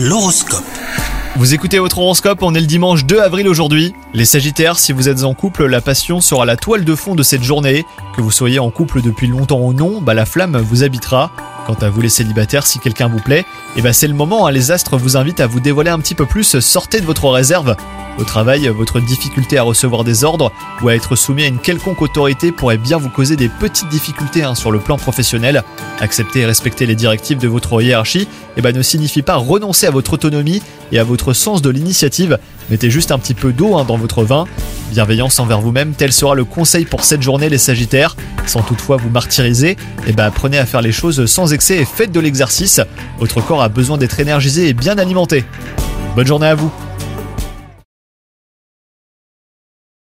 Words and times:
L'horoscope. 0.00 0.62
Vous 1.34 1.54
écoutez 1.54 1.80
votre 1.80 1.98
horoscope, 1.98 2.38
on 2.42 2.54
est 2.54 2.60
le 2.60 2.68
dimanche 2.68 3.04
2 3.04 3.18
avril 3.18 3.48
aujourd'hui. 3.48 3.94
Les 4.14 4.24
Sagittaires, 4.24 4.78
si 4.78 4.92
vous 4.92 5.08
êtes 5.08 5.24
en 5.24 5.34
couple, 5.34 5.66
la 5.66 5.80
passion 5.80 6.20
sera 6.20 6.46
la 6.46 6.56
toile 6.56 6.84
de 6.84 6.94
fond 6.94 7.16
de 7.16 7.24
cette 7.24 7.42
journée. 7.42 7.84
Que 8.14 8.20
vous 8.20 8.30
soyez 8.30 8.60
en 8.60 8.70
couple 8.70 9.02
depuis 9.02 9.26
longtemps 9.26 9.58
ou 9.58 9.72
non, 9.72 10.00
bah 10.00 10.14
la 10.14 10.24
flamme 10.24 10.56
vous 10.56 10.84
habitera. 10.84 11.32
Quant 11.66 11.74
à 11.74 11.90
vous 11.90 12.00
les 12.00 12.10
célibataires, 12.10 12.64
si 12.64 12.78
quelqu'un 12.78 13.08
vous 13.08 13.18
plaît, 13.18 13.44
et 13.76 13.82
bah 13.82 13.92
c'est 13.92 14.06
le 14.06 14.14
moment, 14.14 14.46
hein, 14.46 14.52
les 14.52 14.70
astres 14.70 14.96
vous 14.96 15.16
invitent 15.16 15.40
à 15.40 15.48
vous 15.48 15.58
dévoiler 15.58 15.90
un 15.90 15.98
petit 15.98 16.14
peu 16.14 16.26
plus, 16.26 16.60
sortez 16.60 17.00
de 17.00 17.06
votre 17.06 17.28
réserve. 17.28 17.74
Au 18.18 18.24
travail, 18.24 18.66
votre 18.66 18.98
difficulté 18.98 19.58
à 19.58 19.62
recevoir 19.62 20.02
des 20.02 20.24
ordres 20.24 20.50
ou 20.82 20.88
à 20.88 20.96
être 20.96 21.14
soumis 21.14 21.44
à 21.44 21.46
une 21.46 21.60
quelconque 21.60 22.02
autorité 22.02 22.50
pourrait 22.50 22.76
bien 22.76 22.98
vous 22.98 23.10
causer 23.10 23.36
des 23.36 23.48
petites 23.48 23.88
difficultés 23.88 24.42
hein, 24.42 24.56
sur 24.56 24.72
le 24.72 24.80
plan 24.80 24.96
professionnel. 24.96 25.62
Accepter 26.00 26.40
et 26.40 26.46
respecter 26.46 26.84
les 26.86 26.96
directives 26.96 27.38
de 27.38 27.46
votre 27.46 27.80
hiérarchie 27.80 28.26
eh 28.56 28.60
ben, 28.60 28.74
ne 28.74 28.82
signifie 28.82 29.22
pas 29.22 29.36
renoncer 29.36 29.86
à 29.86 29.92
votre 29.92 30.14
autonomie 30.14 30.62
et 30.90 30.98
à 30.98 31.04
votre 31.04 31.32
sens 31.32 31.62
de 31.62 31.70
l'initiative. 31.70 32.38
Mettez 32.70 32.90
juste 32.90 33.12
un 33.12 33.20
petit 33.20 33.34
peu 33.34 33.52
d'eau 33.52 33.76
hein, 33.76 33.84
dans 33.86 33.96
votre 33.96 34.24
vin. 34.24 34.46
Bienveillance 34.90 35.38
envers 35.38 35.60
vous-même, 35.60 35.92
tel 35.92 36.12
sera 36.12 36.34
le 36.34 36.44
conseil 36.44 36.86
pour 36.86 37.04
cette 37.04 37.22
journée 37.22 37.48
les 37.48 37.58
Sagittaires. 37.58 38.16
Sans 38.46 38.62
toutefois 38.62 38.96
vous 38.96 39.10
martyriser, 39.10 39.76
eh 40.08 40.12
ben, 40.12 40.24
apprenez 40.24 40.58
à 40.58 40.66
faire 40.66 40.82
les 40.82 40.92
choses 40.92 41.26
sans 41.26 41.52
excès 41.52 41.76
et 41.76 41.84
faites 41.84 42.10
de 42.10 42.18
l'exercice. 42.18 42.80
Votre 43.20 43.40
corps 43.40 43.62
a 43.62 43.68
besoin 43.68 43.96
d'être 43.96 44.18
énergisé 44.18 44.68
et 44.68 44.74
bien 44.74 44.98
alimenté. 44.98 45.44
Bonne 46.16 46.26
journée 46.26 46.48
à 46.48 46.56
vous 46.56 46.72